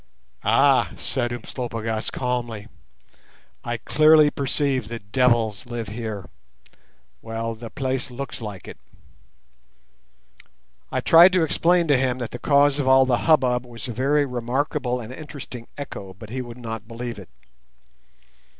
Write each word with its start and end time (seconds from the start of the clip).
"Ah," 0.43 0.93
said 0.97 1.31
Umslopogaas 1.31 2.09
calmly, 2.09 2.67
"I 3.63 3.77
clearly 3.77 4.31
perceive 4.31 4.87
that 4.87 5.11
devils 5.11 5.67
live 5.67 5.89
here. 5.89 6.27
Well, 7.21 7.53
the 7.53 7.69
place 7.69 8.09
looks 8.09 8.41
like 8.41 8.67
it." 8.67 8.79
I 10.91 11.01
tried 11.01 11.33
to 11.33 11.43
explain 11.43 11.87
to 11.87 11.97
him 11.99 12.17
that 12.17 12.31
the 12.31 12.39
cause 12.39 12.79
of 12.79 12.87
all 12.87 13.05
the 13.05 13.15
hubbub 13.29 13.63
was 13.63 13.87
a 13.87 13.93
very 13.93 14.25
remarkable 14.25 14.99
and 14.99 15.13
interesting 15.13 15.67
echo, 15.77 16.15
but 16.17 16.31
he 16.31 16.41
would 16.41 16.57
not 16.57 16.87
believe 16.87 17.19
it. 17.19 17.29